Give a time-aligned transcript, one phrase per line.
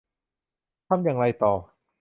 [0.87, 1.53] ทำอย่างไรต่อ